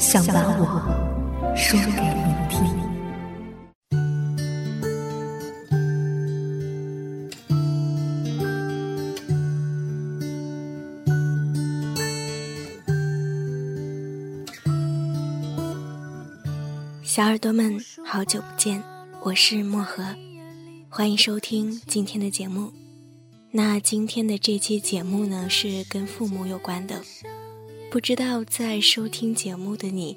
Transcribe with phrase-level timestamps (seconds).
[0.00, 2.58] 想把我说给你听。
[17.04, 18.82] 小耳朵们，好久不见，
[19.20, 20.02] 我是漠河，
[20.88, 22.72] 欢迎收听今天的节目。
[23.50, 27.02] 那今天的这期节目呢，是跟父母有关的。
[27.90, 30.16] 不知道在收听节目的你，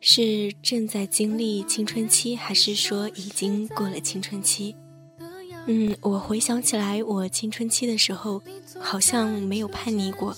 [0.00, 4.74] 是正在经历青春期，还是说已经过了青春期？
[5.68, 8.42] 嗯，我回想起来，我青春期的时候
[8.80, 10.36] 好像没有叛逆过。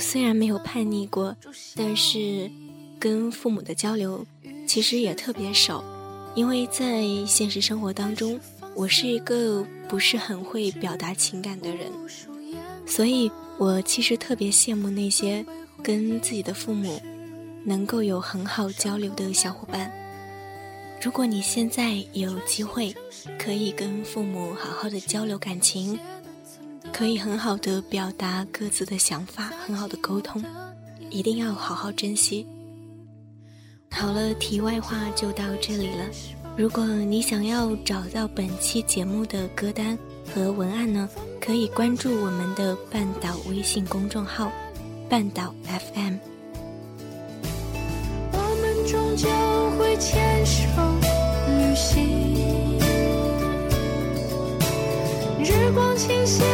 [0.00, 1.36] 虽然没有叛逆过，
[1.76, 2.50] 但是
[2.98, 4.26] 跟父母的交流
[4.66, 5.84] 其实也特别少，
[6.34, 8.40] 因为在现实生活当中。
[8.74, 11.92] 我是一个不是很会表达情感的人，
[12.84, 15.44] 所以我其实特别羡慕那些
[15.82, 17.00] 跟自己的父母
[17.64, 19.90] 能够有很好交流的小伙伴。
[21.02, 22.94] 如果你现在有机会
[23.38, 25.98] 可以跟父母好好的交流感情，
[26.92, 30.42] 可以很好的表达各自的想法，很好的沟通，
[31.10, 32.46] 一定要好好珍惜。
[33.90, 36.04] 好了，题外话就到这里了。
[36.56, 39.98] 如果你想要找到本期节目的歌单
[40.32, 41.08] 和文案呢，
[41.40, 44.50] 可以关注我们的半岛微信公众号
[45.08, 46.14] “半岛 FM”。
[48.32, 49.28] 我们终究
[49.78, 50.62] 会牵手
[51.48, 52.78] 旅行，
[55.40, 56.44] 日光倾斜，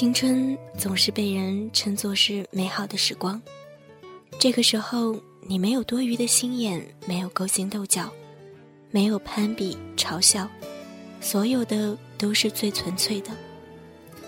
[0.00, 3.38] 青春总是被人称作是美好的时光，
[4.38, 8.10] 这个时候你没有多余的心眼，没有勾心斗角，
[8.90, 10.48] 没有攀比嘲笑，
[11.20, 13.30] 所有的都是最纯粹的。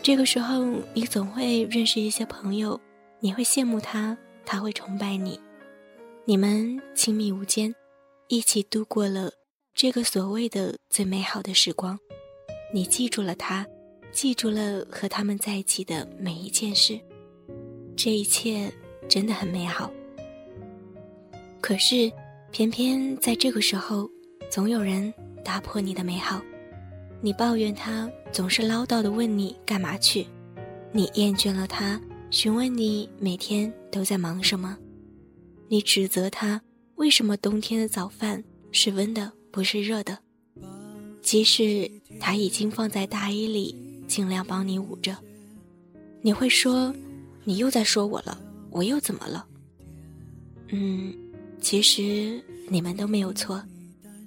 [0.02, 0.62] 这个时候
[0.92, 2.78] 你总会认识一些朋友，
[3.20, 5.40] 你会羡慕他，他会崇拜你，
[6.26, 7.74] 你们亲密无间，
[8.28, 9.32] 一起度过了
[9.74, 11.98] 这个所谓的最美好的时光，
[12.74, 13.66] 你记住了他。
[14.12, 17.00] 记住了和他们在一起的每一件事，
[17.96, 18.70] 这一切
[19.08, 19.90] 真的很美好。
[21.60, 22.12] 可是，
[22.50, 24.08] 偏偏在这个时候，
[24.50, 25.12] 总有人
[25.42, 26.42] 打破你的美好。
[27.22, 30.26] 你抱怨他总是唠叨的问你干嘛去，
[30.92, 34.76] 你厌倦了他询问你每天都在忙什么，
[35.68, 36.60] 你指责他
[36.96, 40.18] 为什么冬天的早饭是温的不是热的，
[41.22, 41.90] 即使
[42.20, 43.91] 他已经放在大衣里。
[44.12, 45.16] 尽量帮你捂着，
[46.20, 46.94] 你会说，
[47.44, 48.38] 你又在说我了，
[48.68, 49.46] 我又怎么了？
[50.68, 51.14] 嗯，
[51.62, 53.64] 其实你们都没有错，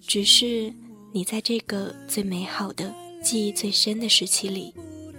[0.01, 0.73] 只是
[1.13, 2.91] 你在这个最美好的、
[3.23, 4.73] 记忆最深的时期里，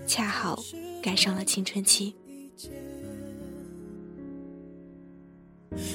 [0.05, 0.61] 恰好
[1.01, 2.13] 赶上了青春期。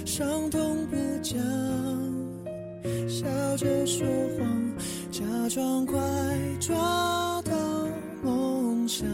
[0.06, 1.38] 伤痛不讲，
[3.10, 4.08] 笑着说
[4.40, 4.74] 谎，
[5.12, 6.00] 假装快
[6.62, 7.42] 抓
[9.02, 9.10] 想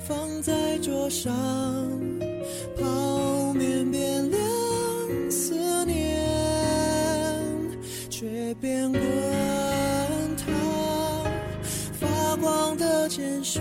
[0.00, 1.30] 放在桌上，
[2.80, 4.40] 泡面变凉，
[5.30, 6.26] 思念
[8.08, 9.02] 却变滚
[10.38, 10.54] 烫。
[12.00, 13.60] 发光的简讯，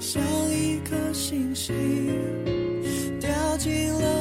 [0.00, 0.20] 像
[0.50, 1.72] 一颗星星，
[3.20, 4.19] 掉进了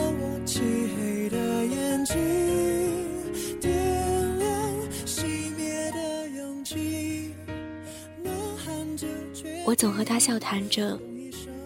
[9.70, 11.00] 我总和他笑谈着。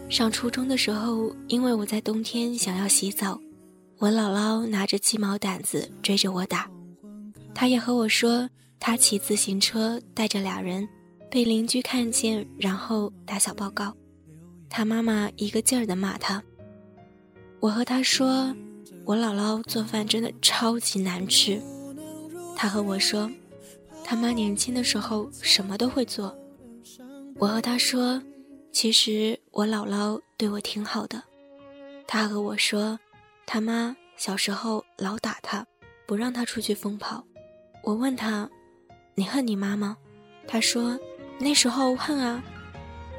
[0.10, 3.40] 上初中的时候，因为我在冬天想要洗澡，
[3.98, 6.70] 我姥姥拿着鸡毛掸子追着我打。
[7.56, 10.86] 他也和我说，他骑自行车带着俩人，
[11.32, 13.96] 被邻居看见，然后打小报告。
[14.70, 16.44] 他妈妈一个劲儿的骂他。
[17.62, 18.54] 我和他说，
[19.06, 21.58] 我姥姥做饭真的超级难吃。
[22.58, 23.32] 他和我说，
[24.04, 26.38] 他妈年轻的时候什么都会做。
[27.36, 28.22] 我和他说。
[28.72, 31.22] 其实我姥姥对我挺好的，
[32.08, 33.00] 他和我说，
[33.46, 35.64] 他妈小时候老打他，
[36.08, 37.24] 不让他出去疯跑。
[37.84, 38.50] 我问他，
[39.14, 39.96] 你恨你妈吗？
[40.48, 41.00] 他说，
[41.38, 42.44] 那时候恨啊。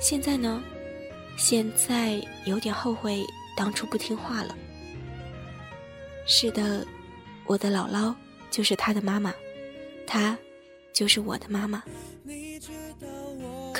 [0.00, 0.60] 现在呢？
[1.36, 3.24] 现在有点后悔
[3.56, 4.56] 当初不听话了。
[6.26, 6.84] 是的，
[7.46, 8.12] 我的姥姥
[8.50, 9.32] 就是他的妈妈，
[10.04, 10.36] 她
[10.92, 11.80] 就是我的妈妈。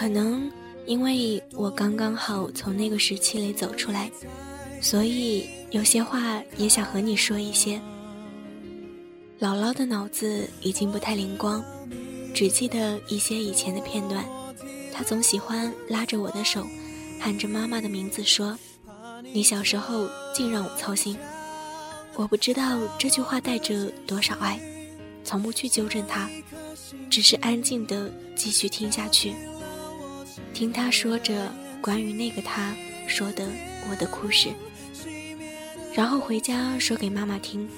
[0.05, 0.51] 可能。
[0.85, 4.11] 因为我刚刚好从那个时期里走出来，
[4.79, 7.81] 所以有些话也想和你说一些。
[9.41, 11.65] 姥姥的脑子已经不太灵光，
[12.35, 14.23] 只记得一些以前的片段。
[14.93, 16.67] 她总喜欢拉着我的手，
[17.19, 18.59] 喊着妈妈的名字说
[19.33, 21.17] ：“你小时候净让我操心。”
[22.13, 24.61] 我不知道这句话带着多少爱，
[25.25, 26.29] 从不去纠正她，
[27.09, 29.33] 只是安静的继续听下去。
[30.53, 32.75] 听他说着关于那个他
[33.07, 33.47] 说的
[33.91, 34.51] 我的故事，
[35.95, 37.69] 然后回家说给妈妈听。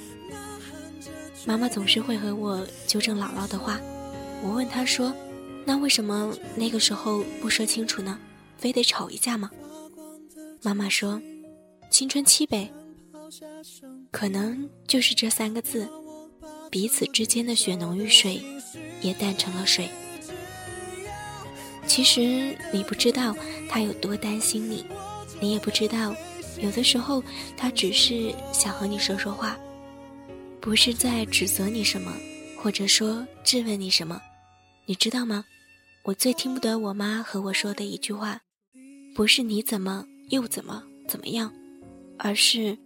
[1.44, 3.80] 妈妈总是会和我纠正姥姥的话。
[4.42, 5.14] 我问她说
[5.64, 8.18] ：“那为什么那个时候不说清楚呢？
[8.58, 9.50] 非得吵一架吗？”
[10.62, 11.20] 妈妈说
[11.88, 12.70] ：“青春期呗。”
[14.10, 15.88] 可能就是这三个字，
[16.70, 18.42] 彼此之间的血浓于水，
[19.00, 19.88] 也淡成了水。
[21.96, 23.34] 其实你不知道
[23.70, 24.84] 他有多担心你，
[25.40, 26.14] 你也不知道，
[26.60, 27.24] 有的时候
[27.56, 29.58] 他只是想和你说说话，
[30.60, 32.12] 不是在指责你什么，
[32.54, 34.20] 或者说质问你什么。
[34.84, 35.42] 你知道吗？
[36.02, 38.38] 我最听不得我妈和我说的一句话，
[39.14, 41.50] 不是你怎么又怎么怎么样，
[42.18, 42.76] 而是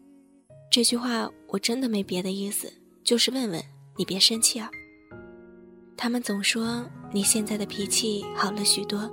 [0.70, 2.72] 这句话我真的没别的意思，
[3.02, 3.60] 就是问问
[3.96, 4.70] 你别生气啊。
[6.02, 6.82] 他们总说
[7.12, 9.06] 你现在的脾气好了许多，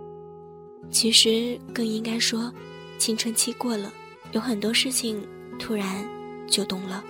[0.90, 2.50] 其实更应该说，
[2.98, 3.92] 青春期过了，
[4.32, 5.22] 有很多事情
[5.60, 6.08] 突然
[6.48, 7.04] 就懂了。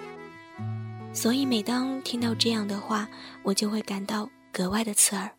[1.14, 3.08] 所以每当听到这样的话，
[3.44, 5.30] 我就会感到格外的刺耳。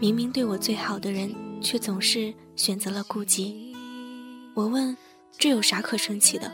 [0.00, 3.72] 明明对我最好的人，却总是选择了顾忌。
[4.52, 4.96] 我问
[5.38, 6.50] 这有啥可生气的？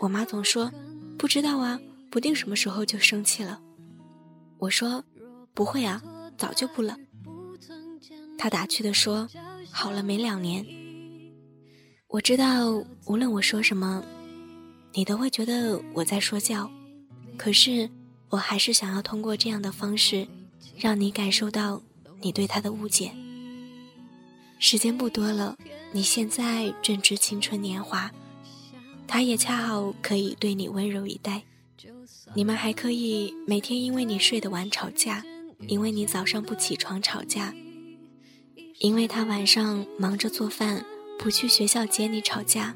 [0.00, 0.68] 我妈总说
[1.16, 1.78] 不知道啊，
[2.10, 3.60] 不定什么时候就生气了。
[4.58, 5.00] 我说。
[5.54, 6.02] 不会啊，
[6.36, 6.96] 早就不了。
[8.36, 9.28] 他打趣的说
[9.70, 10.66] ：“好了没两年。”
[12.08, 14.04] 我知道，无论我说什么，
[14.92, 16.70] 你都会觉得我在说教。
[17.36, 17.88] 可是，
[18.28, 20.26] 我还是想要通过这样的方式，
[20.76, 21.80] 让你感受到
[22.20, 23.12] 你对他的误解。
[24.58, 25.56] 时间不多了，
[25.92, 28.10] 你现在正值青春年华，
[29.06, 31.42] 他也恰好可以对你温柔以待。
[32.34, 35.24] 你们还可以每天因为你睡得晚吵架。
[35.66, 37.54] 因为你早上不起床吵架，
[38.80, 40.84] 因为他晚上忙着做饭
[41.18, 42.74] 不去学校接你吵架，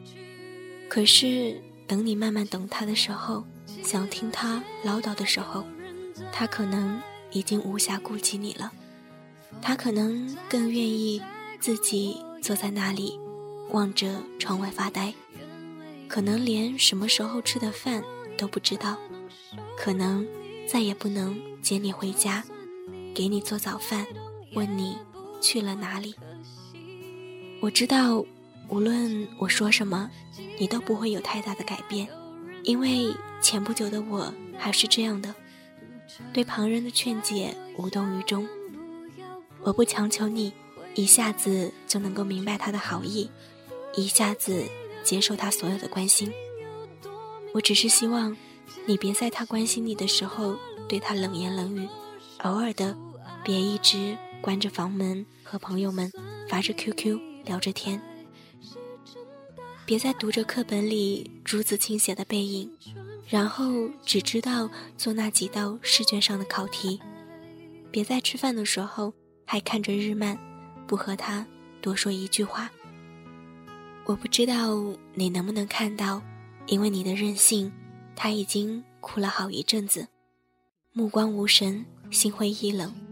[0.88, 3.45] 可是等你慢慢等他的时候，
[3.83, 5.64] 想听他唠叨的时候，
[6.33, 8.73] 他可能已经无暇顾及你了，
[9.61, 11.23] 他可能更愿意
[11.61, 13.18] 自己坐在那里，
[13.71, 15.12] 望着窗外发呆，
[16.09, 18.02] 可能连什么时候吃的饭
[18.37, 18.97] 都不知道，
[19.76, 20.26] 可能
[20.66, 22.45] 再也不能接你回家。
[23.18, 24.06] 给你做早饭，
[24.54, 24.96] 问你
[25.40, 26.14] 去了哪里。
[27.60, 28.25] 我知道，
[28.68, 30.08] 无论我说什么，
[30.56, 32.06] 你都不会有太大的改变，
[32.62, 35.34] 因为前不久的我还是这样的，
[36.32, 38.46] 对旁人的劝解无动于衷。
[39.64, 40.52] 我不强求你
[40.94, 43.28] 一下子就能够明白他的好意，
[43.96, 44.62] 一下子
[45.02, 46.32] 接受他所有的关心。
[47.52, 48.37] 我只是希望，
[48.87, 50.56] 你别在他关心你的时候
[50.88, 51.88] 对他冷言冷语，
[52.44, 52.96] 偶尔的。
[53.48, 56.12] 别一直关着房门和朋友们
[56.50, 57.98] 发着 QQ 聊着天，
[59.86, 62.70] 别再读着课本里朱自清写的背影，
[63.26, 67.00] 然后只知道做那几道试卷上的考题。
[67.90, 69.14] 别在吃饭的时候
[69.46, 70.38] 还看着日漫，
[70.86, 71.46] 不和他
[71.80, 72.70] 多说一句话。
[74.04, 74.76] 我不知道
[75.14, 76.20] 你能不能看到，
[76.66, 77.72] 因为你的任性，
[78.14, 80.06] 他已经哭了好一阵子，
[80.92, 83.07] 目光无神，心灰意冷。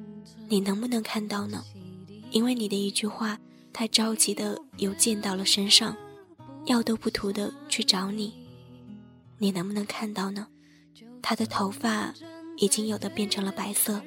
[0.49, 1.65] 你能不能看到呢？
[2.31, 3.39] 因为你的一句话，
[3.73, 5.97] 他着急的又溅到了身上，
[6.67, 8.33] 药都不图的去找你。
[9.39, 10.47] 你能不能看到呢？
[11.21, 12.15] 他的头发
[12.57, 14.01] 已经有的变成了白色，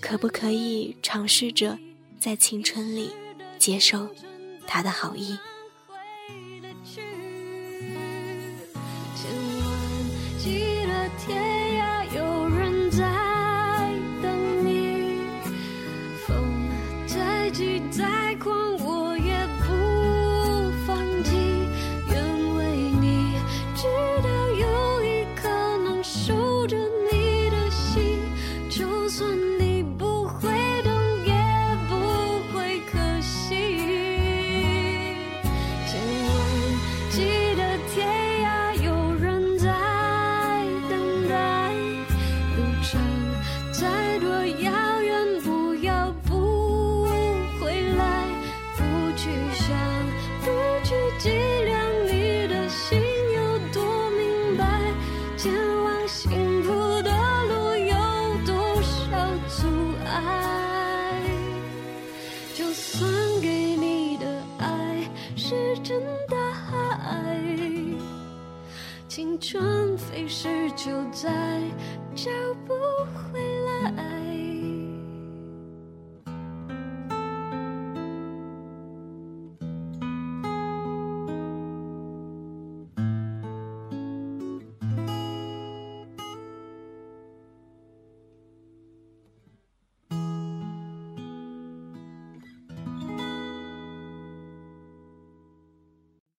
[0.00, 1.78] 可不可以尝试着
[2.20, 3.10] 在青春里
[3.58, 4.08] 接受
[4.66, 5.36] 他的好意？